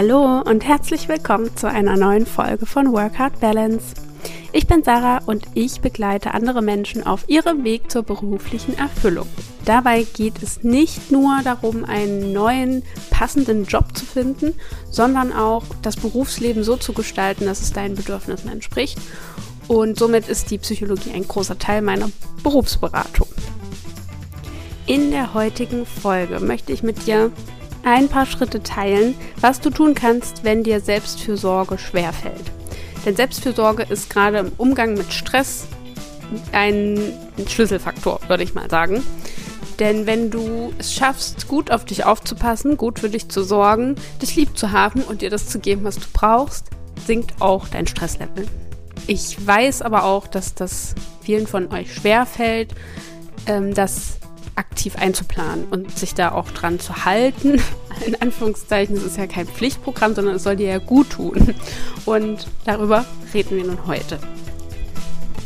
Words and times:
Hallo 0.00 0.42
und 0.42 0.64
herzlich 0.64 1.08
willkommen 1.08 1.56
zu 1.56 1.68
einer 1.68 1.96
neuen 1.96 2.24
Folge 2.24 2.66
von 2.66 2.92
Work 2.92 3.18
Hard 3.18 3.40
Balance. 3.40 3.96
Ich 4.52 4.68
bin 4.68 4.84
Sarah 4.84 5.18
und 5.26 5.44
ich 5.54 5.80
begleite 5.80 6.34
andere 6.34 6.62
Menschen 6.62 7.04
auf 7.04 7.28
ihrem 7.28 7.64
Weg 7.64 7.90
zur 7.90 8.04
beruflichen 8.04 8.78
Erfüllung. 8.78 9.26
Dabei 9.64 10.04
geht 10.04 10.40
es 10.40 10.62
nicht 10.62 11.10
nur 11.10 11.40
darum, 11.42 11.84
einen 11.84 12.32
neuen, 12.32 12.84
passenden 13.10 13.64
Job 13.64 13.86
zu 13.96 14.04
finden, 14.06 14.54
sondern 14.88 15.32
auch 15.32 15.64
das 15.82 15.96
Berufsleben 15.96 16.62
so 16.62 16.76
zu 16.76 16.92
gestalten, 16.92 17.46
dass 17.46 17.60
es 17.60 17.72
deinen 17.72 17.96
Bedürfnissen 17.96 18.52
entspricht. 18.52 19.00
Und 19.66 19.98
somit 19.98 20.28
ist 20.28 20.52
die 20.52 20.58
Psychologie 20.58 21.10
ein 21.12 21.26
großer 21.26 21.58
Teil 21.58 21.82
meiner 21.82 22.08
Berufsberatung. 22.44 23.26
In 24.86 25.10
der 25.10 25.34
heutigen 25.34 25.86
Folge 25.86 26.38
möchte 26.38 26.72
ich 26.72 26.84
mit 26.84 27.08
dir 27.08 27.32
ein 27.84 28.08
paar 28.08 28.26
Schritte 28.26 28.62
teilen, 28.62 29.14
was 29.40 29.60
du 29.60 29.70
tun 29.70 29.94
kannst, 29.94 30.44
wenn 30.44 30.62
dir 30.62 30.80
Selbstfürsorge 30.80 31.78
schwerfällt. 31.78 32.52
Denn 33.04 33.16
Selbstfürsorge 33.16 33.84
ist 33.84 34.10
gerade 34.10 34.38
im 34.38 34.52
Umgang 34.56 34.94
mit 34.94 35.12
Stress 35.12 35.66
ein 36.52 37.12
Schlüsselfaktor, 37.46 38.20
würde 38.28 38.42
ich 38.42 38.54
mal 38.54 38.68
sagen. 38.68 39.02
Denn 39.78 40.06
wenn 40.06 40.30
du 40.30 40.72
es 40.78 40.92
schaffst, 40.92 41.46
gut 41.46 41.70
auf 41.70 41.84
dich 41.84 42.04
aufzupassen, 42.04 42.76
gut 42.76 42.98
für 42.98 43.08
dich 43.08 43.28
zu 43.28 43.42
sorgen, 43.42 43.94
dich 44.20 44.34
lieb 44.34 44.58
zu 44.58 44.72
haben 44.72 45.02
und 45.02 45.22
dir 45.22 45.30
das 45.30 45.48
zu 45.48 45.60
geben, 45.60 45.84
was 45.84 45.96
du 45.96 46.06
brauchst, 46.12 46.66
sinkt 47.06 47.40
auch 47.40 47.68
dein 47.68 47.86
Stresslevel. 47.86 48.46
Ich 49.06 49.46
weiß 49.46 49.82
aber 49.82 50.04
auch, 50.04 50.26
dass 50.26 50.54
das 50.54 50.94
vielen 51.22 51.46
von 51.46 51.72
euch 51.72 51.94
schwerfällt, 51.94 52.74
ähm, 53.46 53.72
das 53.72 54.18
aktiv 54.58 54.96
einzuplanen 54.96 55.64
und 55.70 55.96
sich 55.96 56.14
da 56.14 56.32
auch 56.32 56.50
dran 56.50 56.80
zu 56.80 57.04
halten. 57.04 57.62
In 58.06 58.20
Anführungszeichen, 58.20 58.96
es 58.96 59.04
ist 59.04 59.16
ja 59.16 59.26
kein 59.26 59.46
Pflichtprogramm, 59.46 60.14
sondern 60.14 60.34
es 60.34 60.42
soll 60.42 60.56
dir 60.56 60.68
ja 60.68 60.78
gut 60.78 61.10
tun. 61.10 61.54
Und 62.04 62.46
darüber 62.64 63.04
reden 63.32 63.56
wir 63.56 63.64
nun 63.64 63.86
heute. 63.86 64.18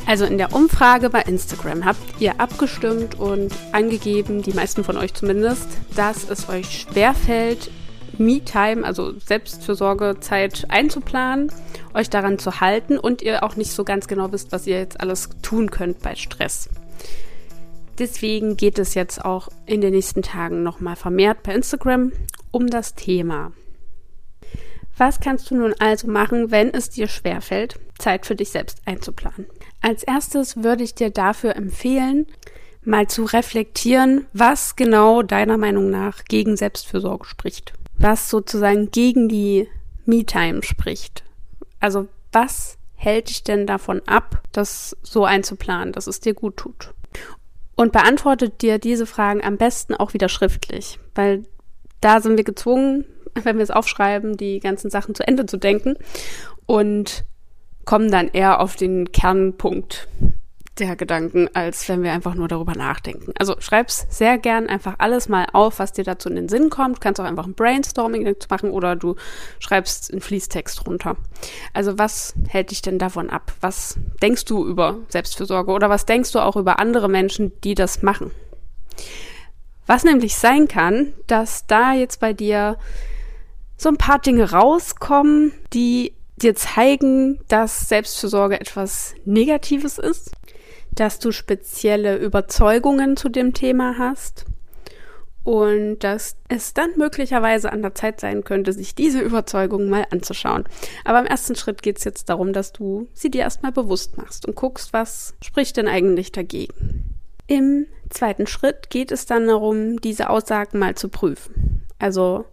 Also 0.04 0.24
in 0.24 0.36
der 0.36 0.52
Umfrage 0.52 1.10
bei 1.10 1.22
Instagram 1.22 1.84
habt 1.84 2.20
ihr 2.20 2.40
abgestimmt 2.40 3.18
und 3.18 3.54
angegeben, 3.70 4.42
die 4.42 4.52
meisten 4.52 4.82
von 4.82 4.96
euch 4.96 5.14
zumindest, 5.14 5.68
dass 5.94 6.28
es 6.28 6.48
euch 6.48 6.80
schwerfällt, 6.80 7.70
Me-Time, 8.18 8.84
also 8.84 9.18
Selbstfürsorgezeit 9.18 10.66
einzuplanen, 10.68 11.52
euch 11.94 12.10
daran 12.10 12.38
zu 12.38 12.60
halten 12.60 12.98
und 12.98 13.22
ihr 13.22 13.42
auch 13.42 13.56
nicht 13.56 13.70
so 13.70 13.84
ganz 13.84 14.08
genau 14.08 14.32
wisst, 14.32 14.52
was 14.52 14.66
ihr 14.66 14.78
jetzt 14.78 15.00
alles 15.00 15.30
tun 15.40 15.70
könnt 15.70 16.02
bei 16.02 16.14
Stress. 16.16 16.68
Deswegen 18.02 18.56
geht 18.56 18.80
es 18.80 18.94
jetzt 18.94 19.24
auch 19.24 19.48
in 19.64 19.80
den 19.80 19.92
nächsten 19.92 20.22
Tagen 20.22 20.64
nochmal 20.64 20.96
vermehrt 20.96 21.44
bei 21.44 21.54
Instagram 21.54 22.10
um 22.50 22.66
das 22.66 22.96
Thema. 22.96 23.52
Was 24.98 25.20
kannst 25.20 25.48
du 25.48 25.54
nun 25.54 25.72
also 25.78 26.08
machen, 26.08 26.50
wenn 26.50 26.74
es 26.74 26.90
dir 26.90 27.06
schwerfällt, 27.06 27.78
Zeit 28.00 28.26
für 28.26 28.34
dich 28.34 28.50
selbst 28.50 28.82
einzuplanen? 28.86 29.46
Als 29.82 30.02
erstes 30.02 30.64
würde 30.64 30.82
ich 30.82 30.96
dir 30.96 31.10
dafür 31.10 31.54
empfehlen, 31.54 32.26
mal 32.82 33.06
zu 33.06 33.22
reflektieren, 33.22 34.26
was 34.32 34.74
genau 34.74 35.22
deiner 35.22 35.56
Meinung 35.56 35.88
nach 35.88 36.24
gegen 36.24 36.56
Selbstfürsorge 36.56 37.26
spricht. 37.26 37.72
Was 37.98 38.28
sozusagen 38.28 38.90
gegen 38.90 39.28
die 39.28 39.68
Me-Time 40.06 40.64
spricht. 40.64 41.22
Also 41.78 42.08
was 42.32 42.78
hält 42.96 43.28
dich 43.28 43.44
denn 43.44 43.64
davon 43.64 44.02
ab, 44.06 44.42
das 44.50 44.96
so 45.04 45.24
einzuplanen, 45.24 45.92
dass 45.92 46.08
es 46.08 46.18
dir 46.18 46.34
gut 46.34 46.56
tut? 46.56 46.92
Und 47.76 47.92
beantwortet 47.92 48.62
dir 48.62 48.78
diese 48.78 49.06
Fragen 49.06 49.42
am 49.42 49.56
besten 49.56 49.94
auch 49.94 50.14
wieder 50.14 50.28
schriftlich, 50.28 50.98
weil 51.14 51.44
da 52.00 52.20
sind 52.20 52.36
wir 52.36 52.44
gezwungen, 52.44 53.04
wenn 53.42 53.56
wir 53.56 53.62
es 53.62 53.70
aufschreiben, 53.70 54.36
die 54.36 54.60
ganzen 54.60 54.90
Sachen 54.90 55.14
zu 55.14 55.26
Ende 55.26 55.46
zu 55.46 55.56
denken 55.56 55.96
und 56.66 57.24
kommen 57.84 58.10
dann 58.10 58.28
eher 58.28 58.60
auf 58.60 58.76
den 58.76 59.10
Kernpunkt 59.12 60.08
der 60.78 60.96
Gedanken, 60.96 61.48
als 61.54 61.88
wenn 61.88 62.02
wir 62.02 62.12
einfach 62.12 62.34
nur 62.34 62.48
darüber 62.48 62.72
nachdenken. 62.74 63.32
Also 63.38 63.56
schreib's 63.58 64.06
sehr 64.08 64.38
gern 64.38 64.68
einfach 64.68 64.94
alles 64.98 65.28
mal 65.28 65.46
auf, 65.52 65.78
was 65.78 65.92
dir 65.92 66.04
dazu 66.04 66.30
in 66.30 66.36
den 66.36 66.48
Sinn 66.48 66.70
kommt. 66.70 67.00
Kannst 67.00 67.20
auch 67.20 67.24
einfach 67.24 67.46
ein 67.46 67.54
Brainstorming 67.54 68.34
machen 68.48 68.70
oder 68.70 68.96
du 68.96 69.16
schreibst 69.58 70.10
einen 70.10 70.22
Fließtext 70.22 70.86
runter. 70.86 71.16
Also 71.74 71.98
was 71.98 72.34
hält 72.48 72.70
dich 72.70 72.80
denn 72.80 72.98
davon 72.98 73.28
ab? 73.28 73.52
Was 73.60 73.98
denkst 74.22 74.46
du 74.46 74.66
über 74.66 74.98
Selbstfürsorge 75.08 75.72
oder 75.72 75.90
was 75.90 76.06
denkst 76.06 76.32
du 76.32 76.38
auch 76.38 76.56
über 76.56 76.78
andere 76.78 77.08
Menschen, 77.08 77.52
die 77.62 77.74
das 77.74 78.02
machen? 78.02 78.30
Was 79.86 80.04
nämlich 80.04 80.36
sein 80.36 80.68
kann, 80.68 81.12
dass 81.26 81.66
da 81.66 81.92
jetzt 81.92 82.18
bei 82.20 82.32
dir 82.32 82.78
so 83.76 83.90
ein 83.90 83.98
paar 83.98 84.20
Dinge 84.20 84.52
rauskommen, 84.52 85.52
die 85.74 86.14
dir 86.36 86.54
zeigen, 86.54 87.40
dass 87.48 87.88
Selbstfürsorge 87.88 88.60
etwas 88.60 89.14
Negatives 89.24 89.98
ist 89.98 90.32
dass 90.94 91.18
du 91.18 91.32
spezielle 91.32 92.16
Überzeugungen 92.16 93.16
zu 93.16 93.28
dem 93.28 93.54
Thema 93.54 93.98
hast 93.98 94.44
und 95.44 95.98
dass 96.00 96.36
es 96.48 96.72
dann 96.74 96.90
möglicherweise 96.96 97.72
an 97.72 97.82
der 97.82 97.94
Zeit 97.94 98.20
sein 98.20 98.44
könnte, 98.44 98.72
sich 98.72 98.94
diese 98.94 99.20
Überzeugungen 99.20 99.88
mal 99.88 100.06
anzuschauen. 100.10 100.64
Aber 101.04 101.18
im 101.18 101.26
ersten 101.26 101.56
Schritt 101.56 101.82
geht 101.82 101.98
es 101.98 102.04
jetzt 102.04 102.28
darum, 102.28 102.52
dass 102.52 102.72
du 102.72 103.08
sie 103.12 103.30
dir 103.30 103.42
erstmal 103.42 103.72
bewusst 103.72 104.16
machst 104.16 104.46
und 104.46 104.54
guckst, 104.54 104.92
was 104.92 105.34
spricht 105.42 105.76
denn 105.76 105.88
eigentlich 105.88 106.30
dagegen. 106.30 107.18
Im 107.48 107.86
zweiten 108.10 108.46
Schritt 108.46 108.90
geht 108.90 109.10
es 109.10 109.26
dann 109.26 109.48
darum, 109.48 110.00
diese 110.00 110.30
Aussagen 110.30 110.78
mal 110.78 110.94
zu 110.94 111.08
prüfen. 111.08 111.86
Also 111.98 112.44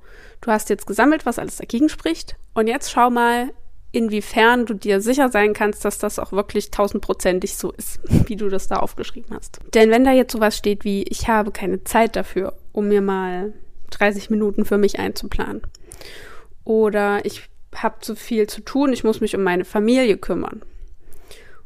du 0.41 0.51
hast 0.51 0.69
jetzt 0.69 0.87
gesammelt, 0.87 1.25
was 1.25 1.37
alles 1.37 1.57
dagegen 1.57 1.89
spricht 1.89 2.37
und 2.53 2.67
jetzt 2.67 2.91
schau 2.91 3.09
mal, 3.09 3.51
inwiefern 3.91 4.65
du 4.65 4.73
dir 4.73 5.01
sicher 5.01 5.29
sein 5.29 5.53
kannst, 5.53 5.83
dass 5.83 5.97
das 5.97 6.19
auch 6.19 6.31
wirklich 6.31 6.71
tausendprozentig 6.71 7.55
so 7.55 7.71
ist, 7.71 7.99
wie 8.27 8.35
du 8.35 8.49
das 8.49 8.67
da 8.67 8.77
aufgeschrieben 8.77 9.35
hast. 9.35 9.59
Denn 9.73 9.89
wenn 9.89 10.03
da 10.03 10.11
jetzt 10.11 10.33
sowas 10.33 10.57
steht 10.57 10.83
wie, 10.83 11.03
ich 11.03 11.27
habe 11.27 11.51
keine 11.51 11.83
Zeit 11.83 12.15
dafür, 12.15 12.53
um 12.71 12.87
mir 12.87 13.01
mal 13.01 13.53
30 13.91 14.29
Minuten 14.29 14.65
für 14.65 14.77
mich 14.77 14.99
einzuplanen. 14.99 15.61
Oder 16.63 17.25
ich 17.25 17.49
habe 17.75 17.99
zu 18.01 18.15
viel 18.15 18.47
zu 18.47 18.61
tun, 18.61 18.93
ich 18.93 19.03
muss 19.03 19.21
mich 19.21 19.35
um 19.35 19.43
meine 19.43 19.65
Familie 19.65 20.17
kümmern. 20.17 20.61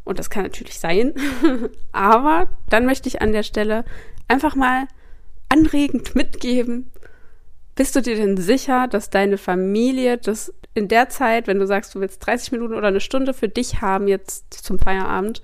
Und 0.05 0.19
das 0.19 0.29
kann 0.29 0.43
natürlich 0.43 0.79
sein. 0.79 1.13
Aber 1.91 2.49
dann 2.69 2.85
möchte 2.85 3.07
ich 3.07 3.21
an 3.21 3.31
der 3.31 3.43
Stelle 3.43 3.85
einfach 4.27 4.55
mal 4.55 4.87
anregend 5.49 6.15
mitgeben, 6.15 6.91
bist 7.75 7.95
du 7.95 8.01
dir 8.01 8.15
denn 8.15 8.37
sicher, 8.37 8.87
dass 8.87 9.09
deine 9.09 9.37
Familie 9.37 10.17
das 10.17 10.53
in 10.73 10.87
der 10.87 11.09
Zeit, 11.09 11.47
wenn 11.47 11.59
du 11.59 11.67
sagst, 11.67 11.93
du 11.95 11.99
willst 11.99 12.25
30 12.25 12.51
Minuten 12.51 12.73
oder 12.73 12.87
eine 12.87 12.99
Stunde 12.99 13.33
für 13.33 13.49
dich 13.49 13.81
haben 13.81 14.07
jetzt 14.07 14.53
zum 14.53 14.79
Feierabend, 14.79 15.41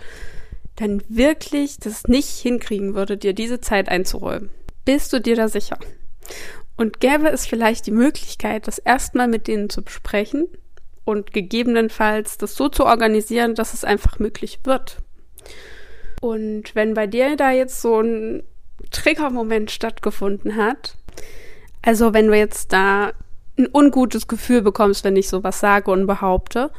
dann 0.75 1.03
wirklich 1.09 1.77
das 1.77 2.07
nicht 2.07 2.29
hinkriegen 2.29 2.95
würde, 2.95 3.17
dir 3.17 3.33
diese 3.33 3.59
Zeit 3.61 3.89
einzuräumen? 3.89 4.49
Bist 4.85 5.11
du 5.13 5.19
dir 5.19 5.35
da 5.35 5.47
sicher? 5.47 5.77
Und 6.77 6.99
gäbe 6.99 7.27
es 7.29 7.45
vielleicht 7.45 7.85
die 7.87 7.91
Möglichkeit, 7.91 8.67
das 8.67 8.79
erstmal 8.79 9.27
mit 9.27 9.47
denen 9.47 9.69
zu 9.69 9.83
besprechen 9.83 10.47
und 11.03 11.33
gegebenenfalls 11.33 12.37
das 12.37 12.55
so 12.55 12.69
zu 12.69 12.85
organisieren, 12.85 13.55
dass 13.55 13.73
es 13.73 13.83
einfach 13.83 14.19
möglich 14.19 14.59
wird? 14.63 14.97
Und 16.21 16.75
wenn 16.75 16.93
bei 16.93 17.07
dir 17.07 17.35
da 17.35 17.51
jetzt 17.51 17.81
so 17.81 17.99
ein 17.99 18.43
Triggermoment 18.91 19.71
stattgefunden 19.71 20.55
hat, 20.55 20.95
also 21.81 22.13
wenn 22.13 22.27
du 22.27 22.37
jetzt 22.37 22.73
da 22.73 23.11
ein 23.57 23.67
ungutes 23.71 24.27
Gefühl 24.27 24.61
bekommst, 24.61 25.03
wenn 25.03 25.15
ich 25.15 25.27
sowas 25.27 25.59
sage 25.59 25.91
und 25.91 26.07
behaupte, 26.07 26.71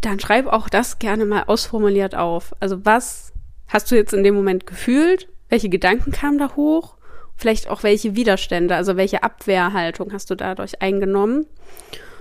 dann 0.00 0.20
schreib 0.20 0.46
auch 0.46 0.68
das 0.68 0.98
gerne 0.98 1.24
mal 1.24 1.44
ausformuliert 1.44 2.14
auf. 2.14 2.54
Also 2.60 2.84
was 2.84 3.32
hast 3.68 3.90
du 3.90 3.96
jetzt 3.96 4.12
in 4.12 4.22
dem 4.22 4.34
Moment 4.34 4.66
gefühlt? 4.66 5.28
Welche 5.48 5.68
Gedanken 5.68 6.12
kamen 6.12 6.38
da 6.38 6.54
hoch? 6.56 6.96
Vielleicht 7.36 7.68
auch 7.68 7.82
welche 7.82 8.14
Widerstände, 8.14 8.76
also 8.76 8.96
welche 8.96 9.22
Abwehrhaltung 9.22 10.12
hast 10.12 10.30
du 10.30 10.36
dadurch 10.36 10.80
eingenommen? 10.82 11.46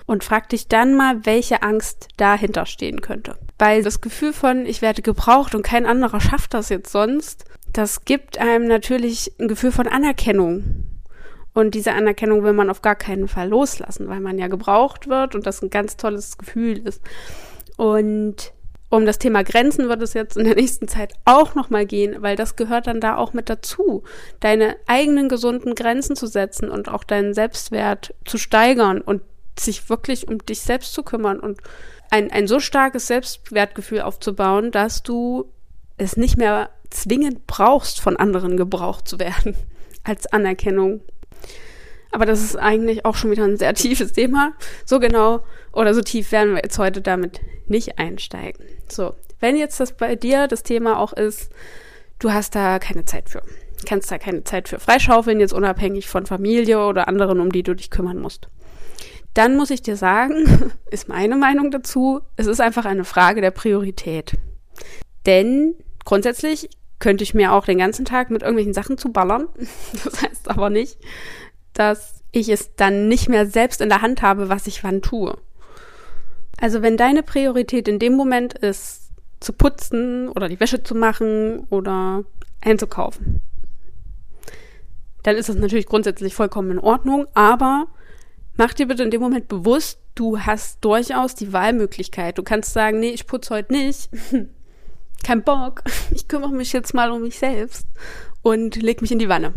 Und 0.05 0.23
frag 0.23 0.49
dich 0.49 0.67
dann 0.67 0.95
mal, 0.95 1.25
welche 1.25 1.61
Angst 1.61 2.09
dahinter 2.17 2.65
stehen 2.65 2.99
könnte. 2.99 3.35
Weil 3.57 3.83
das 3.83 4.01
Gefühl 4.01 4.33
von, 4.33 4.65
ich 4.65 4.81
werde 4.81 5.01
gebraucht 5.01 5.55
und 5.55 5.63
kein 5.63 5.85
anderer 5.85 6.19
schafft 6.19 6.53
das 6.53 6.69
jetzt 6.69 6.91
sonst, 6.91 7.45
das 7.71 8.03
gibt 8.03 8.37
einem 8.37 8.67
natürlich 8.67 9.31
ein 9.39 9.47
Gefühl 9.47 9.71
von 9.71 9.87
Anerkennung. 9.87 10.82
Und 11.53 11.75
diese 11.75 11.93
Anerkennung 11.93 12.43
will 12.43 12.53
man 12.53 12.69
auf 12.69 12.81
gar 12.81 12.95
keinen 12.95 13.27
Fall 13.27 13.49
loslassen, 13.49 14.07
weil 14.07 14.19
man 14.19 14.39
ja 14.39 14.47
gebraucht 14.47 15.07
wird 15.07 15.35
und 15.35 15.45
das 15.45 15.61
ein 15.61 15.69
ganz 15.69 15.97
tolles 15.97 16.37
Gefühl 16.37 16.79
ist. 16.87 17.01
Und 17.77 18.53
um 18.89 19.05
das 19.07 19.17
Thema 19.17 19.43
Grenzen 19.43 19.89
wird 19.89 20.01
es 20.03 20.13
jetzt 20.13 20.37
in 20.37 20.45
der 20.45 20.55
nächsten 20.55 20.87
Zeit 20.87 21.13
auch 21.25 21.55
nochmal 21.55 21.85
gehen, 21.85 22.21
weil 22.21 22.35
das 22.35 22.55
gehört 22.55 22.85
dann 22.87 23.01
da 23.01 23.17
auch 23.17 23.33
mit 23.33 23.49
dazu, 23.49 24.03
deine 24.39 24.75
eigenen 24.85 25.29
gesunden 25.29 25.73
Grenzen 25.73 26.15
zu 26.15 26.27
setzen 26.27 26.69
und 26.69 26.89
auch 26.89 27.03
deinen 27.03 27.33
Selbstwert 27.33 28.13
zu 28.25 28.37
steigern 28.37 29.01
und 29.01 29.21
sich 29.57 29.89
wirklich 29.89 30.27
um 30.27 30.39
dich 30.39 30.61
selbst 30.61 30.93
zu 30.93 31.03
kümmern 31.03 31.39
und 31.39 31.59
ein, 32.11 32.31
ein 32.31 32.47
so 32.47 32.59
starkes 32.59 33.07
Selbstwertgefühl 33.07 34.01
aufzubauen, 34.01 34.69
dass 34.69 35.01
du 35.01 35.45
es 35.97 36.15
nicht 36.17 36.37
mehr 36.37 36.69
zwingend 36.91 37.47
brauchst, 37.47 37.99
von 37.99 38.17
anderen 38.17 38.57
gebraucht 38.57 39.07
zu 39.07 39.19
werden 39.19 39.55
als 40.03 40.31
Anerkennung 40.31 41.01
Aber 42.11 42.25
das 42.25 42.43
ist 42.43 42.55
eigentlich 42.55 43.05
auch 43.05 43.15
schon 43.15 43.31
wieder 43.31 43.43
ein 43.43 43.57
sehr 43.57 43.73
tiefes 43.73 44.13
Thema. 44.13 44.53
So 44.85 44.99
genau 44.99 45.43
oder 45.71 45.93
so 45.93 46.01
tief 46.01 46.31
werden 46.31 46.55
wir 46.55 46.61
jetzt 46.63 46.77
heute 46.77 47.01
damit 47.01 47.41
nicht 47.67 47.97
einsteigen. 47.97 48.65
So, 48.87 49.15
wenn 49.39 49.55
jetzt 49.57 49.79
das 49.79 49.93
bei 49.93 50.15
dir 50.15 50.47
das 50.47 50.63
Thema 50.63 50.99
auch 50.99 51.13
ist, 51.13 51.49
du 52.19 52.31
hast 52.31 52.55
da 52.55 52.79
keine 52.79 53.05
Zeit 53.05 53.29
für, 53.29 53.41
kannst 53.85 54.11
da 54.11 54.17
keine 54.17 54.43
Zeit 54.43 54.69
für 54.69 54.79
freischaufeln, 54.79 55.39
jetzt 55.39 55.53
unabhängig 55.53 56.07
von 56.07 56.25
Familie 56.25 56.85
oder 56.85 57.07
anderen, 57.07 57.39
um 57.39 57.51
die 57.51 57.63
du 57.63 57.73
dich 57.73 57.89
kümmern 57.89 58.19
musst. 58.19 58.47
Dann 59.33 59.57
muss 59.57 59.71
ich 59.71 59.81
dir 59.81 59.95
sagen, 59.97 60.71
ist 60.91 61.09
meine 61.09 61.35
Meinung 61.35 61.71
dazu, 61.71 62.21
es 62.35 62.45
ist 62.45 62.61
einfach 62.61 62.85
eine 62.85 63.03
Frage 63.03 63.41
der 63.41 63.51
Priorität. 63.51 64.37
Denn 65.25 65.75
grundsätzlich 66.05 66.69
könnte 67.03 67.25
ich 67.25 67.33
mir 67.33 67.51
auch 67.51 67.65
den 67.65 67.79
ganzen 67.79 68.05
Tag 68.05 68.31
mit 68.31 68.43
irgendwelchen 68.43 68.73
Sachen 68.73 68.97
zu 68.97 69.11
ballern. 69.11 69.49
Das 70.05 70.23
heißt 70.23 70.49
aber 70.49 70.69
nicht, 70.69 70.97
dass 71.73 72.23
ich 72.31 72.47
es 72.47 72.75
dann 72.75 73.09
nicht 73.09 73.27
mehr 73.27 73.45
selbst 73.45 73.81
in 73.81 73.89
der 73.89 74.01
Hand 74.01 74.21
habe, 74.21 74.47
was 74.47 74.67
ich 74.67 74.85
wann 74.85 75.01
tue. 75.01 75.37
Also 76.61 76.81
wenn 76.81 76.95
deine 76.95 77.21
Priorität 77.21 77.89
in 77.89 77.99
dem 77.99 78.13
Moment 78.13 78.53
ist, 78.53 79.09
zu 79.41 79.51
putzen 79.51 80.29
oder 80.29 80.47
die 80.47 80.61
Wäsche 80.61 80.81
zu 80.81 80.95
machen 80.95 81.67
oder 81.69 82.23
einzukaufen, 82.61 83.41
dann 85.23 85.35
ist 85.35 85.49
das 85.49 85.57
natürlich 85.57 85.87
grundsätzlich 85.87 86.33
vollkommen 86.33 86.71
in 86.71 86.79
Ordnung, 86.79 87.27
aber 87.33 87.87
mach 88.55 88.73
dir 88.73 88.87
bitte 88.87 89.03
in 89.03 89.11
dem 89.11 89.21
Moment 89.21 89.49
bewusst, 89.49 89.99
du 90.15 90.39
hast 90.39 90.85
durchaus 90.85 91.35
die 91.35 91.51
Wahlmöglichkeit. 91.51 92.37
Du 92.37 92.43
kannst 92.43 92.71
sagen, 92.71 93.01
nee, 93.01 93.09
ich 93.09 93.27
putze 93.27 93.55
heute 93.55 93.73
nicht. 93.73 94.09
Kein 95.23 95.43
Bock. 95.43 95.83
Ich 96.11 96.27
kümmere 96.27 96.51
mich 96.51 96.73
jetzt 96.73 96.93
mal 96.93 97.11
um 97.11 97.21
mich 97.21 97.39
selbst 97.39 97.87
und 98.41 98.75
leg 98.75 99.01
mich 99.01 99.11
in 99.11 99.19
die 99.19 99.29
Wanne. 99.29 99.53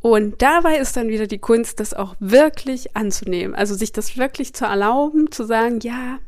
Und 0.00 0.42
dabei 0.42 0.78
ist 0.78 0.96
dann 0.96 1.08
wieder 1.08 1.26
die 1.26 1.38
Kunst, 1.38 1.80
das 1.80 1.94
auch 1.94 2.14
wirklich 2.20 2.96
anzunehmen. 2.96 3.54
Also 3.54 3.74
sich 3.74 3.92
das 3.92 4.16
wirklich 4.16 4.54
zu 4.54 4.64
erlauben, 4.64 5.30
zu 5.32 5.44
sagen, 5.44 5.80
ja, 5.80 6.18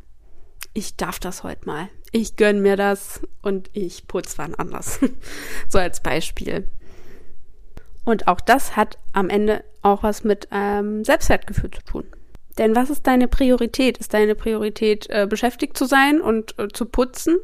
ich 0.72 0.96
darf 0.96 1.18
das 1.18 1.42
heute 1.42 1.66
mal. 1.66 1.88
Ich 2.12 2.36
gönn 2.36 2.60
mir 2.60 2.76
das 2.76 3.20
und 3.42 3.70
ich 3.72 4.08
putze 4.08 4.38
wann 4.38 4.54
anders. 4.54 4.98
so 5.68 5.78
als 5.78 6.00
Beispiel. 6.00 6.66
Und 8.04 8.26
auch 8.26 8.40
das 8.40 8.76
hat 8.76 8.98
am 9.12 9.28
Ende 9.28 9.62
auch 9.82 10.02
was 10.02 10.24
mit 10.24 10.48
ähm, 10.50 11.04
Selbstwertgefühl 11.04 11.70
zu 11.70 11.82
tun. 11.82 12.04
Denn 12.58 12.74
was 12.74 12.90
ist 12.90 13.06
deine 13.06 13.28
Priorität? 13.28 13.98
Ist 13.98 14.12
deine 14.14 14.34
Priorität, 14.34 15.08
äh, 15.10 15.26
beschäftigt 15.28 15.76
zu 15.76 15.84
sein 15.84 16.20
und 16.20 16.58
äh, 16.58 16.68
zu 16.68 16.86
putzen? 16.86 17.38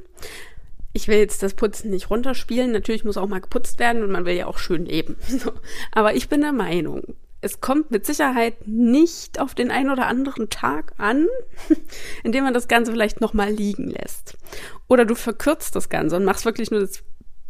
Ich 0.96 1.08
will 1.08 1.18
jetzt 1.18 1.42
das 1.42 1.52
Putzen 1.52 1.90
nicht 1.90 2.08
runterspielen. 2.08 2.72
Natürlich 2.72 3.04
muss 3.04 3.18
auch 3.18 3.28
mal 3.28 3.42
geputzt 3.42 3.78
werden 3.78 4.02
und 4.02 4.10
man 4.10 4.24
will 4.24 4.34
ja 4.34 4.46
auch 4.46 4.58
schön 4.58 4.86
leben. 4.86 5.16
So. 5.36 5.52
Aber 5.92 6.14
ich 6.14 6.30
bin 6.30 6.40
der 6.40 6.52
Meinung, 6.52 7.14
es 7.42 7.60
kommt 7.60 7.90
mit 7.90 8.06
Sicherheit 8.06 8.66
nicht 8.66 9.38
auf 9.38 9.54
den 9.54 9.70
einen 9.70 9.90
oder 9.90 10.06
anderen 10.06 10.48
Tag 10.48 10.94
an, 10.96 11.26
indem 12.24 12.44
man 12.44 12.54
das 12.54 12.66
Ganze 12.66 12.92
vielleicht 12.92 13.20
nochmal 13.20 13.50
liegen 13.50 13.88
lässt. 13.88 14.38
Oder 14.88 15.04
du 15.04 15.14
verkürzt 15.14 15.76
das 15.76 15.90
Ganze 15.90 16.16
und 16.16 16.24
machst 16.24 16.46
wirklich 16.46 16.70
nur 16.70 16.80
das 16.80 17.02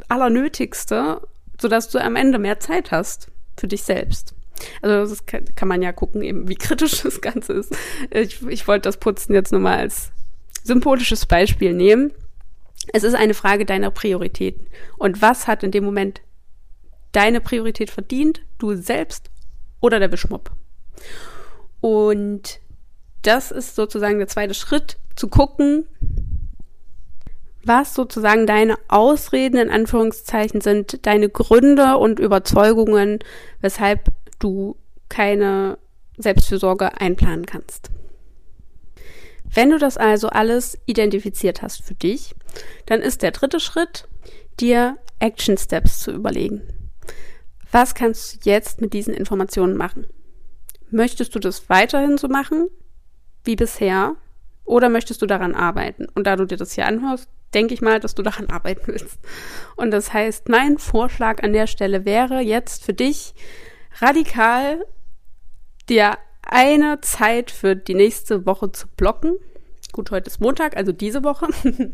Allernötigste, 0.08 1.20
sodass 1.60 1.88
du 1.88 2.02
am 2.02 2.16
Ende 2.16 2.40
mehr 2.40 2.58
Zeit 2.58 2.90
hast 2.90 3.28
für 3.56 3.69
dich 3.69 3.84
selbst. 3.84 4.34
Also 4.82 5.08
das 5.08 5.25
kann, 5.26 5.69
man 5.69 5.82
ja 5.82 5.93
gucken, 5.93 6.22
eben 6.22 6.48
wie 6.48 6.56
kritisch 6.56 7.02
das 7.04 7.20
Ganze 7.20 7.52
ist. 7.52 7.76
Ich, 8.10 8.43
ich 8.43 8.66
wollte 8.66 8.88
das 8.88 8.96
Putzen 8.96 9.34
jetzt 9.34 9.52
nur 9.52 9.60
mal 9.60 9.78
als 9.78 10.10
symbolisches 10.64 11.26
Beispiel 11.26 11.72
nehmen. 11.72 12.10
Es 12.92 13.04
ist 13.04 13.14
eine 13.14 13.34
Frage 13.34 13.64
deiner 13.64 13.90
Prioritäten. 13.90 14.66
Und 14.98 15.22
was 15.22 15.46
hat 15.46 15.62
in 15.62 15.70
dem 15.70 15.84
Moment 15.84 16.20
deine 17.12 17.40
Priorität 17.40 17.90
verdient? 17.90 18.42
Du 18.58 18.74
selbst 18.74 19.30
oder 19.80 19.98
der 19.98 20.08
Beschmupp? 20.08 20.50
Und 21.80 22.60
das 23.22 23.50
ist 23.50 23.74
sozusagen 23.74 24.18
der 24.18 24.28
zweite 24.28 24.54
Schritt, 24.54 24.98
zu 25.16 25.28
gucken, 25.28 25.86
was 27.64 27.94
sozusagen 27.94 28.46
deine 28.46 28.76
Ausreden 28.88 29.56
in 29.56 29.70
Anführungszeichen 29.70 30.60
sind, 30.60 31.04
deine 31.06 31.28
Gründe 31.28 31.96
und 31.96 32.20
Überzeugungen, 32.20 33.18
weshalb 33.60 34.12
du 34.38 34.76
keine 35.08 35.78
Selbstfürsorge 36.16 37.00
einplanen 37.00 37.46
kannst. 37.46 37.90
Wenn 39.52 39.70
du 39.70 39.78
das 39.78 39.96
also 39.96 40.28
alles 40.28 40.78
identifiziert 40.87 41.62
hast 41.62 41.82
für 41.82 41.94
dich, 41.94 42.34
dann 42.87 43.00
ist 43.00 43.22
der 43.22 43.31
dritte 43.31 43.60
Schritt, 43.60 44.08
dir 44.60 44.98
Action 45.19 45.56
Steps 45.56 46.00
zu 46.00 46.12
überlegen. 46.12 46.62
Was 47.72 47.94
kannst 47.94 48.46
du 48.46 48.50
jetzt 48.50 48.81
mit 48.81 48.93
diesen 48.93 49.14
Informationen 49.14 49.76
machen? 49.76 50.06
Möchtest 50.90 51.34
du 51.34 51.38
das 51.38 51.69
weiterhin 51.69 52.16
so 52.16 52.28
machen 52.28 52.69
wie 53.44 53.56
bisher 53.56 54.16
oder 54.64 54.88
möchtest 54.88 55.20
du 55.22 55.26
daran 55.26 55.54
arbeiten? 55.54 56.06
Und 56.14 56.26
da 56.26 56.37
du 56.37 56.44
dir 56.44 56.56
das 56.56 56.72
hier 56.72 56.87
anhörst, 56.87 57.28
denke 57.54 57.75
ich 57.75 57.81
mal, 57.81 58.00
dass 58.00 58.14
du 58.14 58.22
daran 58.22 58.50
arbeiten 58.50 58.87
willst. 58.87 59.19
Und 59.76 59.90
das 59.90 60.12
heißt, 60.12 60.48
mein 60.48 60.78
Vorschlag 60.78 61.43
an 61.43 61.52
der 61.52 61.66
Stelle 61.66 62.04
wäre 62.04 62.40
jetzt 62.40 62.84
für 62.84 62.94
dich 62.94 63.34
radikal 64.00 64.84
dir 65.88 66.19
eine 66.46 67.00
Zeit 67.00 67.50
für 67.50 67.76
die 67.76 67.94
nächste 67.94 68.46
Woche 68.46 68.72
zu 68.72 68.87
blocken. 68.96 69.37
Gut, 69.93 70.10
heute 70.10 70.28
ist 70.28 70.40
Montag, 70.40 70.76
also 70.76 70.93
diese 70.93 71.25
Woche. 71.25 71.48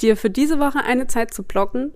dir 0.00 0.16
für 0.16 0.30
diese 0.30 0.58
Woche 0.58 0.84
eine 0.84 1.06
Zeit 1.06 1.34
zu 1.34 1.42
blocken, 1.42 1.92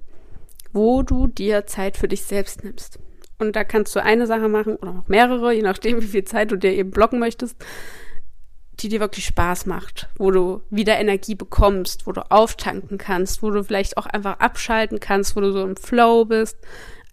wo 0.72 1.02
du 1.02 1.26
dir 1.26 1.66
Zeit 1.66 1.96
für 1.96 2.08
dich 2.08 2.22
selbst 2.22 2.64
nimmst. 2.64 2.98
Und 3.38 3.56
da 3.56 3.64
kannst 3.64 3.94
du 3.94 4.02
eine 4.02 4.26
Sache 4.26 4.48
machen 4.48 4.76
oder 4.76 5.02
auch 5.02 5.08
mehrere, 5.08 5.52
je 5.52 5.62
nachdem, 5.62 6.00
wie 6.00 6.06
viel 6.06 6.24
Zeit 6.24 6.50
du 6.50 6.56
dir 6.56 6.72
eben 6.72 6.90
blocken 6.90 7.18
möchtest, 7.18 7.56
die 8.80 8.88
dir 8.88 9.00
wirklich 9.00 9.24
Spaß 9.26 9.66
macht, 9.66 10.08
wo 10.16 10.30
du 10.30 10.62
wieder 10.70 10.98
Energie 10.98 11.34
bekommst, 11.34 12.06
wo 12.06 12.12
du 12.12 12.28
auftanken 12.30 12.98
kannst, 12.98 13.42
wo 13.42 13.50
du 13.50 13.62
vielleicht 13.62 13.96
auch 13.96 14.06
einfach 14.06 14.40
abschalten 14.40 15.00
kannst, 15.00 15.36
wo 15.36 15.40
du 15.40 15.52
so 15.52 15.62
im 15.62 15.76
Flow 15.76 16.24
bist, 16.24 16.58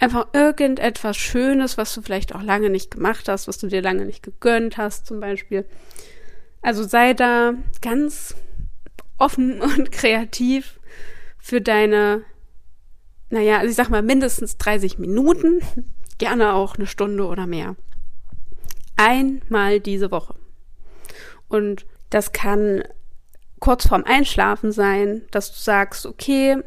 einfach 0.02 0.30
irgendetwas 0.34 1.16
Schönes, 1.16 1.78
was 1.78 1.94
du 1.94 2.02
vielleicht 2.02 2.34
auch 2.34 2.42
lange 2.42 2.72
nicht 2.72 2.92
gemacht 2.92 3.30
hast, 3.30 3.48
was 3.48 3.60
du 3.60 3.68
dir 3.68 3.84
lange 3.84 4.06
nicht 4.06 4.24
gegönnt 4.24 4.78
hast, 4.78 5.06
zum 5.06 5.20
Beispiel. 5.20 5.66
Also 6.64 6.84
sei 6.84 7.14
da 7.14 7.54
ganz 7.82 8.36
offen 9.18 9.62
und 9.78 9.92
kreativ 9.92 10.80
für 11.38 11.62
deine, 11.62 12.24
naja, 13.30 13.60
also 13.60 13.70
ich 13.70 13.76
sag 13.76 13.90
mal 13.90 14.02
mindestens 14.02 14.58
30 14.58 14.98
Minuten, 14.98 15.62
gerne 16.18 16.54
auch 16.54 16.76
eine 16.76 16.88
Stunde 16.88 17.28
oder 17.28 17.46
mehr. 17.46 17.76
Einmal 18.98 19.80
diese 19.80 20.10
Woche. 20.12 20.34
Und 21.48 21.86
das 22.10 22.32
kann 22.32 22.84
kurz 23.60 23.88
vorm 23.88 24.04
Einschlafen 24.04 24.72
sein, 24.72 25.24
dass 25.30 25.52
du 25.52 25.60
sagst, 25.60 26.08
okay, 26.08 26.58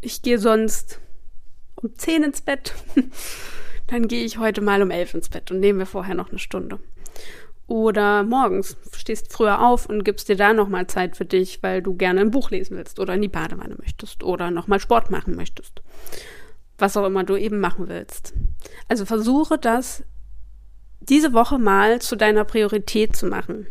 ich 0.00 0.22
gehe 0.22 0.38
sonst 0.38 1.00
um 1.76 1.96
10 1.96 2.24
ins 2.24 2.40
Bett, 2.40 2.74
dann 3.86 4.08
gehe 4.08 4.24
ich 4.24 4.38
heute 4.38 4.60
mal 4.60 4.82
um 4.82 4.90
11 4.90 5.14
ins 5.14 5.28
Bett 5.28 5.50
und 5.50 5.60
nehmen 5.60 5.78
wir 5.78 5.86
vorher 5.86 6.14
noch 6.14 6.30
eine 6.30 6.38
Stunde. 6.38 6.78
Oder 7.68 8.22
morgens 8.22 8.76
stehst 8.94 9.32
früher 9.32 9.60
auf 9.60 9.86
und 9.86 10.04
gibst 10.04 10.28
dir 10.28 10.36
da 10.36 10.52
nochmal 10.52 10.86
Zeit 10.86 11.16
für 11.16 11.24
dich, 11.24 11.62
weil 11.62 11.82
du 11.82 11.94
gerne 11.94 12.20
ein 12.20 12.30
Buch 12.30 12.50
lesen 12.50 12.76
willst 12.76 13.00
oder 13.00 13.14
in 13.14 13.22
die 13.22 13.28
Badewanne 13.28 13.74
möchtest 13.76 14.22
oder 14.22 14.50
nochmal 14.52 14.78
Sport 14.78 15.10
machen 15.10 15.34
möchtest. 15.34 15.82
Was 16.78 16.96
auch 16.96 17.06
immer 17.06 17.24
du 17.24 17.36
eben 17.36 17.58
machen 17.58 17.88
willst. 17.88 18.34
Also 18.88 19.04
versuche 19.04 19.58
das 19.58 20.04
diese 21.00 21.32
Woche 21.32 21.58
mal 21.58 22.00
zu 22.00 22.16
deiner 22.16 22.44
Priorität 22.44 23.16
zu 23.16 23.26
machen. 23.26 23.66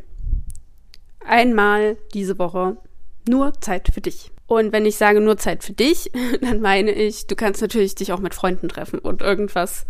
Einmal 1.25 1.97
diese 2.13 2.37
Woche 2.37 2.77
nur 3.27 3.59
Zeit 3.61 3.89
für 3.93 4.01
dich. 4.01 4.31
Und 4.47 4.71
wenn 4.71 4.85
ich 4.85 4.97
sage 4.97 5.21
nur 5.21 5.37
Zeit 5.37 5.63
für 5.63 5.73
dich, 5.73 6.11
dann 6.41 6.61
meine 6.61 6.91
ich, 6.91 7.27
du 7.27 7.35
kannst 7.35 7.61
natürlich 7.61 7.95
dich 7.95 8.11
auch 8.11 8.19
mit 8.19 8.35
Freunden 8.35 8.69
treffen 8.69 8.99
und 8.99 9.21
irgendwas 9.21 9.85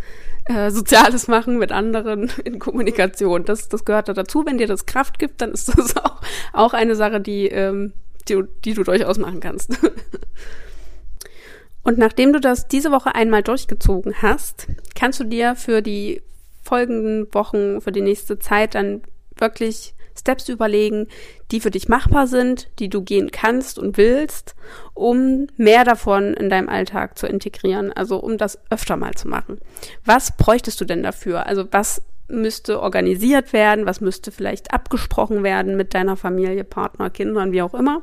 äh, 0.46 0.72
Soziales 0.72 1.28
machen 1.28 1.58
mit 1.58 1.72
anderen 1.72 2.32
in 2.44 2.60
Kommunikation. 2.60 3.46
Das, 3.46 3.68
das 3.68 3.86
gehört 3.86 4.08
da 4.08 4.14
dazu. 4.14 4.46
Wenn 4.46 4.58
dir 4.58 4.68
das 4.68 4.86
Kraft 4.86 5.20
gibt, 5.20 5.42
dann 5.42 5.52
ist 5.52 5.70
das 5.78 5.98
auch, 5.98 6.22
auch 6.54 6.74
eine 6.74 6.96
Sache, 6.96 7.20
die, 7.20 7.48
ähm, 7.48 7.94
die, 8.28 8.44
die 8.64 8.74
du 8.74 8.84
durchaus 8.84 9.18
machen 9.18 9.40
kannst. 9.40 9.78
und 11.84 11.98
nachdem 11.98 12.32
du 12.32 12.40
das 12.40 12.68
diese 12.68 12.92
Woche 12.92 13.14
einmal 13.14 13.44
durchgezogen 13.44 14.22
hast, 14.22 14.68
kannst 14.96 15.20
du 15.20 15.26
dir 15.26 15.56
für 15.56 15.82
die 15.82 16.22
folgenden 16.64 17.32
Wochen, 17.34 17.82
für 17.82 17.92
die 17.92 18.02
nächste 18.02 18.40
Zeit 18.40 18.74
dann 18.74 19.02
wirklich 19.38 19.95
Steps 20.18 20.50
überlegen, 20.50 21.08
die 21.52 21.60
für 21.60 21.72
dich 21.72 21.88
machbar 21.90 22.28
sind, 22.28 22.70
die 22.80 22.90
du 22.90 23.02
gehen 23.02 23.32
kannst 23.32 23.78
und 23.78 23.98
willst, 23.98 24.56
um 24.94 25.48
mehr 25.58 25.84
davon 25.84 26.34
in 26.34 26.50
deinem 26.50 26.70
Alltag 26.70 27.18
zu 27.18 27.28
integrieren, 27.28 27.92
also 27.92 28.18
um 28.18 28.38
das 28.38 28.60
öfter 28.70 28.98
mal 28.98 29.14
zu 29.14 29.28
machen. 29.28 29.60
Was 30.06 30.36
bräuchtest 30.38 30.80
du 30.82 30.86
denn 30.86 31.04
dafür? 31.04 31.46
Also 31.46 31.66
was 31.72 32.02
müsste 32.28 32.82
organisiert 32.82 33.54
werden, 33.54 33.86
was 33.86 34.02
müsste 34.02 34.32
vielleicht 34.32 34.74
abgesprochen 34.74 35.44
werden 35.44 35.78
mit 35.78 35.94
deiner 35.94 36.18
Familie, 36.18 36.64
Partner, 36.64 37.10
Kindern, 37.10 37.52
wie 37.52 37.62
auch 37.62 37.74
immer. 37.74 38.02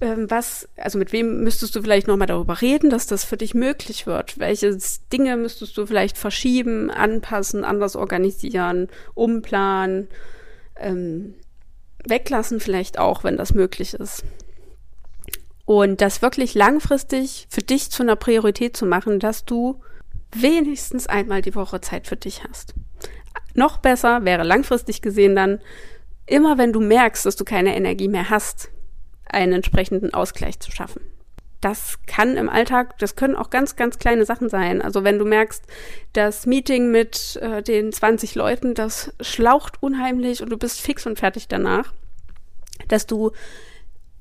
ähm, 0.00 0.30
was, 0.30 0.68
also 0.76 0.98
mit 0.98 1.12
wem 1.12 1.42
müsstest 1.42 1.74
du 1.74 1.82
vielleicht 1.82 2.06
nochmal 2.06 2.26
darüber 2.26 2.60
reden, 2.60 2.90
dass 2.90 3.06
das 3.06 3.24
für 3.24 3.36
dich 3.36 3.54
möglich 3.54 4.06
wird? 4.06 4.38
Welche 4.38 4.76
Dinge 5.12 5.36
müsstest 5.36 5.76
du 5.78 5.86
vielleicht 5.86 6.18
verschieben, 6.18 6.90
anpassen, 6.90 7.64
anders 7.64 7.96
organisieren, 7.96 8.88
umplanen, 9.14 10.08
ähm, 10.78 11.34
weglassen 12.04 12.60
vielleicht 12.60 12.98
auch, 12.98 13.24
wenn 13.24 13.36
das 13.36 13.54
möglich 13.54 13.94
ist. 13.94 14.24
Und 15.64 16.00
das 16.00 16.22
wirklich 16.22 16.54
langfristig 16.54 17.46
für 17.50 17.62
dich 17.62 17.90
zu 17.90 18.02
einer 18.02 18.16
Priorität 18.16 18.76
zu 18.76 18.86
machen, 18.86 19.18
dass 19.18 19.44
du 19.44 19.80
wenigstens 20.32 21.06
einmal 21.06 21.42
die 21.42 21.54
Woche 21.54 21.80
Zeit 21.80 22.06
für 22.06 22.16
dich 22.16 22.44
hast. 22.44 22.74
Noch 23.54 23.78
besser 23.78 24.24
wäre 24.24 24.44
langfristig 24.44 25.02
gesehen 25.02 25.34
dann, 25.34 25.60
immer 26.26 26.58
wenn 26.58 26.72
du 26.72 26.80
merkst, 26.80 27.26
dass 27.26 27.36
du 27.36 27.44
keine 27.44 27.74
Energie 27.74 28.08
mehr 28.08 28.30
hast, 28.30 28.70
einen 29.26 29.54
entsprechenden 29.54 30.14
Ausgleich 30.14 30.60
zu 30.60 30.70
schaffen. 30.70 31.00
Das 31.66 31.98
kann 32.06 32.36
im 32.36 32.48
Alltag, 32.48 32.96
das 32.98 33.16
können 33.16 33.34
auch 33.34 33.50
ganz, 33.50 33.74
ganz 33.74 33.98
kleine 33.98 34.24
Sachen 34.24 34.48
sein. 34.48 34.80
Also 34.80 35.02
wenn 35.02 35.18
du 35.18 35.24
merkst, 35.24 35.64
das 36.12 36.46
Meeting 36.46 36.92
mit 36.92 37.40
äh, 37.42 37.60
den 37.60 37.92
20 37.92 38.36
Leuten, 38.36 38.74
das 38.74 39.12
schlaucht 39.20 39.82
unheimlich 39.82 40.44
und 40.44 40.50
du 40.50 40.58
bist 40.58 40.80
fix 40.80 41.08
und 41.08 41.18
fertig 41.18 41.48
danach, 41.48 41.92
dass 42.86 43.08
du 43.08 43.32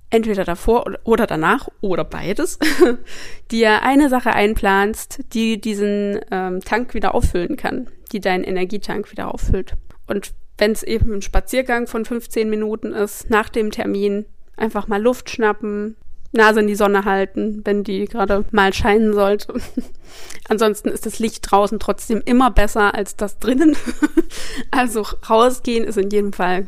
entweder 0.10 0.44
davor 0.44 0.92
oder 1.04 1.28
danach 1.28 1.70
oder 1.82 2.04
beides 2.04 2.58
dir 3.52 3.84
eine 3.84 4.10
Sache 4.10 4.34
einplanst, 4.34 5.20
die 5.36 5.62
diesen 5.62 6.22
ähm, 6.32 6.62
Tank 6.62 6.96
wieder 6.96 7.14
auffüllen 7.14 7.58
kann, 7.58 7.92
die 8.12 8.22
deinen 8.22 8.44
Energietank 8.44 9.12
wieder 9.12 9.32
auffüllt. 9.32 9.76
Und 10.08 10.34
wenn 10.58 10.72
es 10.72 10.82
eben 10.82 11.14
ein 11.14 11.22
Spaziergang 11.22 11.86
von 11.86 12.06
15 12.06 12.50
Minuten 12.50 12.92
ist, 12.92 13.30
nach 13.30 13.50
dem 13.50 13.70
Termin, 13.70 14.26
einfach 14.58 14.88
mal 14.88 15.00
Luft 15.00 15.30
schnappen, 15.30 15.96
Nase 16.36 16.60
in 16.60 16.68
die 16.68 16.76
Sonne 16.76 17.06
halten, 17.06 17.62
wenn 17.64 17.84
die 17.84 18.06
gerade 18.06 18.46
mal 18.52 18.74
scheinen 18.74 19.14
sollte. 19.14 19.54
Ansonsten 20.50 20.90
ist 20.90 21.06
das 21.06 21.20
Licht 21.20 21.50
draußen 21.50 21.80
trotzdem 21.80 22.22
immer 22.26 22.52
besser 22.52 22.94
als 22.94 23.16
das 23.16 23.40
drinnen. 23.40 23.76
also 24.72 25.02
rausgehen 25.30 25.84
ist 25.84 25.98
in 25.98 26.10
jedem 26.10 26.34
Fall 26.34 26.68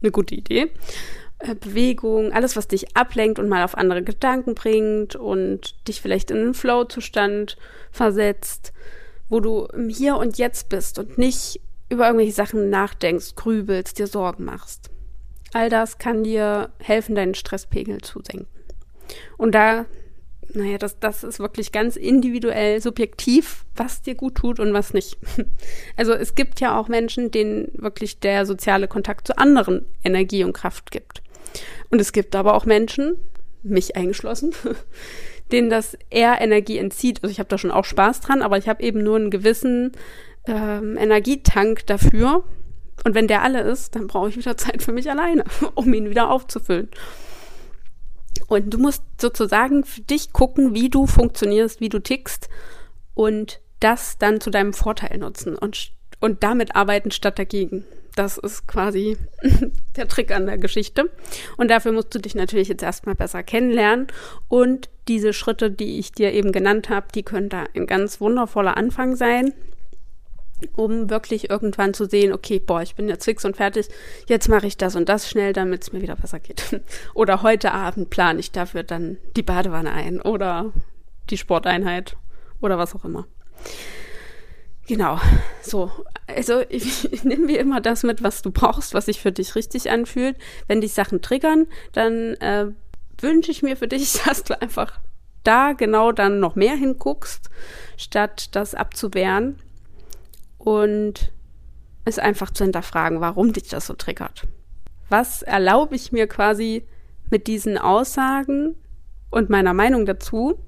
eine 0.00 0.10
gute 0.10 0.34
Idee. 0.34 0.70
Äh, 1.40 1.54
Bewegung, 1.54 2.32
alles, 2.32 2.56
was 2.56 2.68
dich 2.68 2.96
ablenkt 2.96 3.38
und 3.38 3.48
mal 3.48 3.64
auf 3.64 3.76
andere 3.76 4.02
Gedanken 4.02 4.54
bringt 4.54 5.16
und 5.16 5.74
dich 5.86 6.00
vielleicht 6.00 6.30
in 6.30 6.38
einen 6.38 6.54
Flow-Zustand 6.54 7.56
versetzt, 7.90 8.72
wo 9.28 9.40
du 9.40 9.66
im 9.66 9.88
Hier 9.88 10.16
und 10.16 10.38
Jetzt 10.38 10.68
bist 10.68 10.98
und 10.98 11.18
nicht 11.18 11.60
über 11.90 12.06
irgendwelche 12.06 12.32
Sachen 12.32 12.70
nachdenkst, 12.70 13.34
grübelst, 13.36 13.98
dir 13.98 14.06
Sorgen 14.06 14.44
machst. 14.44 14.90
All 15.52 15.70
das 15.70 15.98
kann 15.98 16.24
dir 16.24 16.70
helfen, 16.78 17.14
deinen 17.14 17.34
Stresspegel 17.34 18.00
zu 18.00 18.20
senken. 18.20 18.57
Und 19.36 19.54
da, 19.54 19.86
naja, 20.52 20.78
das, 20.78 20.98
das 20.98 21.24
ist 21.24 21.40
wirklich 21.40 21.72
ganz 21.72 21.96
individuell, 21.96 22.80
subjektiv, 22.80 23.64
was 23.76 24.02
dir 24.02 24.14
gut 24.14 24.36
tut 24.36 24.60
und 24.60 24.72
was 24.72 24.94
nicht. 24.94 25.18
Also 25.96 26.12
es 26.12 26.34
gibt 26.34 26.60
ja 26.60 26.78
auch 26.78 26.88
Menschen, 26.88 27.30
denen 27.30 27.70
wirklich 27.74 28.20
der 28.20 28.46
soziale 28.46 28.86
Kontakt 28.86 29.26
zu 29.26 29.36
anderen 29.36 29.84
Energie 30.04 30.44
und 30.44 30.52
Kraft 30.52 30.90
gibt. 30.90 31.22
Und 31.90 32.00
es 32.00 32.12
gibt 32.12 32.36
aber 32.36 32.54
auch 32.54 32.66
Menschen, 32.66 33.16
mich 33.62 33.96
eingeschlossen, 33.96 34.54
denen 35.52 35.70
das 35.70 35.98
eher 36.10 36.40
Energie 36.40 36.78
entzieht. 36.78 37.22
Also 37.22 37.32
ich 37.32 37.40
habe 37.40 37.48
da 37.48 37.58
schon 37.58 37.72
auch 37.72 37.84
Spaß 37.84 38.20
dran, 38.20 38.42
aber 38.42 38.58
ich 38.58 38.68
habe 38.68 38.82
eben 38.82 39.02
nur 39.02 39.16
einen 39.16 39.30
gewissen 39.30 39.92
ähm, 40.46 40.96
Energietank 40.96 41.86
dafür, 41.86 42.44
und 43.04 43.14
wenn 43.14 43.28
der 43.28 43.42
alle 43.42 43.60
ist, 43.62 43.94
dann 43.94 44.06
brauche 44.06 44.28
ich 44.28 44.36
wieder 44.36 44.56
Zeit 44.56 44.82
für 44.82 44.92
mich 44.92 45.10
alleine, 45.10 45.44
um 45.74 45.92
ihn 45.94 46.10
wieder 46.10 46.30
aufzufüllen. 46.30 46.88
Und 48.46 48.70
du 48.70 48.78
musst 48.78 49.02
sozusagen 49.20 49.84
für 49.84 50.00
dich 50.02 50.32
gucken, 50.32 50.74
wie 50.74 50.88
du 50.88 51.06
funktionierst, 51.06 51.80
wie 51.80 51.88
du 51.88 51.98
tickst 51.98 52.48
und 53.14 53.60
das 53.80 54.18
dann 54.18 54.40
zu 54.40 54.50
deinem 54.50 54.72
Vorteil 54.72 55.18
nutzen 55.18 55.56
und, 55.56 55.92
und 56.20 56.42
damit 56.42 56.76
arbeiten 56.76 57.10
statt 57.10 57.38
dagegen. 57.38 57.84
Das 58.16 58.36
ist 58.36 58.66
quasi 58.66 59.16
der 59.96 60.08
Trick 60.08 60.32
an 60.32 60.46
der 60.46 60.58
Geschichte. 60.58 61.10
Und 61.56 61.70
dafür 61.70 61.92
musst 61.92 62.14
du 62.14 62.18
dich 62.18 62.34
natürlich 62.34 62.68
jetzt 62.68 62.82
erstmal 62.82 63.14
besser 63.14 63.44
kennenlernen. 63.44 64.08
Und 64.48 64.88
diese 65.06 65.32
Schritte, 65.32 65.70
die 65.70 66.00
ich 66.00 66.12
dir 66.12 66.32
eben 66.32 66.50
genannt 66.50 66.88
habe, 66.88 67.06
die 67.14 67.22
können 67.22 67.48
da 67.48 67.64
ein 67.76 67.86
ganz 67.86 68.20
wundervoller 68.20 68.76
Anfang 68.76 69.14
sein 69.14 69.52
um 70.74 71.10
wirklich 71.10 71.50
irgendwann 71.50 71.94
zu 71.94 72.06
sehen, 72.06 72.32
okay, 72.32 72.58
boah, 72.58 72.82
ich 72.82 72.94
bin 72.94 73.08
jetzt 73.08 73.24
fix 73.24 73.44
und 73.44 73.56
fertig, 73.56 73.88
jetzt 74.26 74.48
mache 74.48 74.66
ich 74.66 74.76
das 74.76 74.96
und 74.96 75.08
das 75.08 75.28
schnell, 75.28 75.52
damit 75.52 75.82
es 75.82 75.92
mir 75.92 76.02
wieder 76.02 76.16
besser 76.16 76.40
geht. 76.40 76.80
oder 77.14 77.42
heute 77.42 77.72
Abend 77.72 78.10
plane 78.10 78.40
ich 78.40 78.52
dafür 78.52 78.82
dann 78.82 79.18
die 79.36 79.42
Badewanne 79.42 79.92
ein 79.92 80.20
oder 80.20 80.72
die 81.30 81.38
Sporteinheit 81.38 82.16
oder 82.60 82.78
was 82.78 82.94
auch 82.94 83.04
immer. 83.04 83.26
Genau, 84.86 85.20
so. 85.62 85.90
Also 86.26 86.62
ich, 86.68 87.12
ich 87.12 87.24
nehme 87.24 87.48
wie 87.48 87.56
immer 87.56 87.80
das 87.80 88.02
mit, 88.02 88.22
was 88.22 88.42
du 88.42 88.50
brauchst, 88.50 88.94
was 88.94 89.06
sich 89.06 89.20
für 89.20 89.32
dich 89.32 89.54
richtig 89.54 89.90
anfühlt. 89.90 90.36
Wenn 90.66 90.80
dich 90.80 90.94
Sachen 90.94 91.22
triggern, 91.22 91.66
dann 91.92 92.34
äh, 92.34 92.66
wünsche 93.20 93.50
ich 93.50 93.62
mir 93.62 93.76
für 93.76 93.88
dich, 93.88 94.20
dass 94.24 94.44
du 94.44 94.60
einfach 94.60 94.98
da 95.44 95.72
genau 95.72 96.12
dann 96.12 96.40
noch 96.40 96.56
mehr 96.56 96.74
hinguckst, 96.74 97.48
statt 97.96 98.54
das 98.56 98.74
abzuwehren 98.74 99.58
und 100.58 101.32
es 102.04 102.18
einfach 102.18 102.50
zu 102.50 102.64
hinterfragen, 102.64 103.20
warum 103.20 103.52
dich 103.52 103.68
das 103.68 103.86
so 103.86 103.94
triggert. 103.94 104.46
Was 105.08 105.42
erlaube 105.42 105.94
ich 105.94 106.12
mir 106.12 106.26
quasi 106.26 106.86
mit 107.30 107.46
diesen 107.46 107.78
Aussagen 107.78 108.74
und 109.30 109.50
meiner 109.50 109.74
Meinung 109.74 110.06
dazu, 110.06 110.58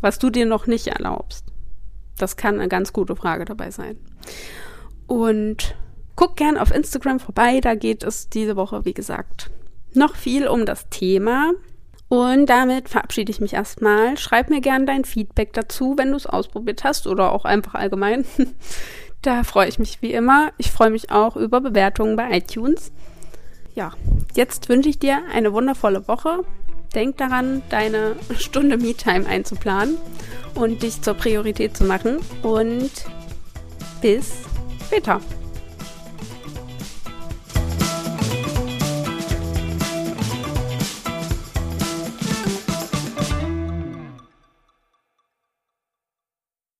was 0.00 0.18
du 0.18 0.30
dir 0.30 0.46
noch 0.46 0.66
nicht 0.66 0.88
erlaubst? 0.88 1.44
Das 2.16 2.36
kann 2.36 2.56
eine 2.56 2.68
ganz 2.68 2.92
gute 2.92 3.16
Frage 3.16 3.44
dabei 3.44 3.70
sein. 3.70 3.98
Und 5.06 5.76
guck 6.16 6.36
gern 6.36 6.58
auf 6.58 6.74
Instagram 6.74 7.20
vorbei, 7.20 7.60
da 7.60 7.74
geht 7.74 8.02
es 8.02 8.28
diese 8.28 8.56
Woche, 8.56 8.84
wie 8.84 8.94
gesagt, 8.94 9.50
noch 9.94 10.16
viel 10.16 10.48
um 10.48 10.66
das 10.66 10.88
Thema. 10.88 11.52
Und 12.08 12.46
damit 12.46 12.88
verabschiede 12.88 13.30
ich 13.30 13.40
mich 13.40 13.52
erstmal. 13.52 14.16
Schreib 14.16 14.48
mir 14.48 14.60
gern 14.60 14.86
dein 14.86 15.04
Feedback 15.04 15.52
dazu, 15.52 15.94
wenn 15.98 16.10
du 16.10 16.16
es 16.16 16.26
ausprobiert 16.26 16.82
hast 16.82 17.06
oder 17.06 17.32
auch 17.32 17.44
einfach 17.44 17.74
allgemein. 17.74 18.24
Da 19.22 19.42
freue 19.42 19.68
ich 19.68 19.78
mich 19.78 20.00
wie 20.00 20.12
immer. 20.12 20.52
Ich 20.58 20.70
freue 20.70 20.90
mich 20.90 21.10
auch 21.10 21.36
über 21.36 21.60
Bewertungen 21.60 22.16
bei 22.16 22.36
iTunes. 22.36 22.92
Ja, 23.74 23.92
jetzt 24.34 24.68
wünsche 24.68 24.88
ich 24.88 24.98
dir 24.98 25.22
eine 25.32 25.52
wundervolle 25.52 26.06
Woche. 26.08 26.44
Denk 26.94 27.18
daran, 27.18 27.62
deine 27.68 28.16
Stunde 28.38 28.76
Me-Time 28.76 29.26
einzuplanen 29.26 29.96
und 30.54 30.82
dich 30.82 31.02
zur 31.02 31.14
Priorität 31.14 31.76
zu 31.76 31.84
machen. 31.84 32.18
Und 32.42 32.90
bis 34.00 34.38
später. 34.86 35.20